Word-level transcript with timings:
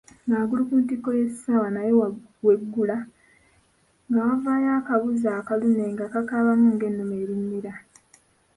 Nga 0.27 0.35
waggulu 0.39 0.63
ku 0.69 0.75
ntikko 0.81 1.09
y’essaawa 1.19 1.67
nayo 1.73 1.93
weggula 2.45 2.97
ng’evaayo 4.09 4.69
akabuzi 4.79 5.27
akalume 5.39 5.85
nga 5.93 6.05
kakaabamu 6.13 6.67
ng’ennume 6.73 7.15
erinnyira. 7.23 7.73